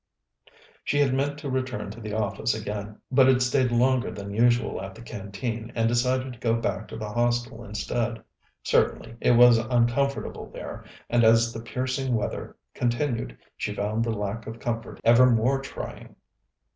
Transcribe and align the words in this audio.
She 0.83 0.97
had 0.97 1.13
meant 1.13 1.37
to 1.37 1.49
return 1.51 1.91
to 1.91 2.01
the 2.01 2.13
office 2.13 2.55
again, 2.55 2.97
but 3.11 3.27
had 3.27 3.39
stayed 3.43 3.71
longer 3.71 4.09
than 4.09 4.33
usual 4.33 4.81
at 4.81 4.95
the 4.95 5.03
Canteen, 5.03 5.71
and 5.75 5.87
decided 5.87 6.33
to 6.33 6.39
go 6.39 6.55
back 6.55 6.87
to 6.87 6.97
the 6.97 7.11
Hostel 7.11 7.63
instead. 7.63 8.19
Certainly, 8.63 9.15
it 9.21 9.33
was 9.33 9.59
uncomfortable 9.59 10.49
there, 10.49 10.83
and 11.07 11.23
as 11.23 11.53
the 11.53 11.59
piercing 11.61 12.15
weather 12.15 12.55
continued, 12.73 13.37
she 13.55 13.75
found 13.75 14.03
the 14.03 14.09
lack 14.09 14.47
of 14.47 14.59
comfort 14.59 14.99
ever 15.03 15.29
more 15.29 15.61
trying. 15.61 16.15